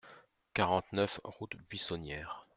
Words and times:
quarante-neuf 0.55 1.21
route 1.23 1.55
Buissonniere 1.69 2.33